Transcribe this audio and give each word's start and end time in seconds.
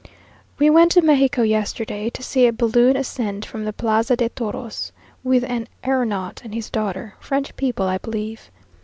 We 0.57 0.71
went 0.71 0.91
to 0.93 1.01
Mexico 1.03 1.43
yesterday 1.43 2.09
to 2.09 2.23
see 2.23 2.47
a 2.47 2.51
balloon 2.51 2.97
ascend 2.97 3.45
from 3.45 3.65
the 3.65 3.71
Plaza 3.71 4.17
de 4.17 4.29
Toros, 4.29 4.91
with 5.23 5.43
an 5.43 5.67
aëronaut 5.83 6.43
and 6.43 6.55
his 6.55 6.71
daughter; 6.71 7.13
French 7.19 7.55
people, 7.55 7.85
I 7.85 7.99
believe. 7.99 8.49